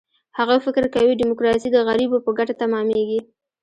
[0.37, 3.19] هغوی فکر کوي، ډیموکراسي د غریبو په ګټه تمامېږي.